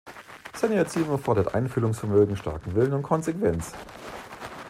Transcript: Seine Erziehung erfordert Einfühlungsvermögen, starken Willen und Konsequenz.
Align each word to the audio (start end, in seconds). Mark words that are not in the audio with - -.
Seine 0.55 0.77
Erziehung 0.77 1.11
erfordert 1.11 1.53
Einfühlungsvermögen, 1.53 2.35
starken 2.35 2.73
Willen 2.73 2.93
und 2.93 3.03
Konsequenz. 3.03 3.71